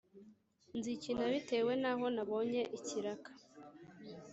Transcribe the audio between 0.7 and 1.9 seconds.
nzikina bitewe